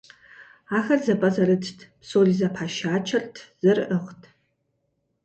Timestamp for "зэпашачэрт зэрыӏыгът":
2.39-4.21